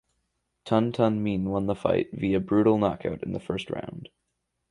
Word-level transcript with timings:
Tun 0.65 0.91
Tun 0.91 1.21
Min 1.21 1.51
won 1.51 1.67
the 1.67 1.75
fight 1.75 2.07
via 2.11 2.39
brutal 2.39 2.79
knockout 2.79 3.21
in 3.21 3.33
the 3.33 3.39
first 3.39 3.69
round. 3.69 4.09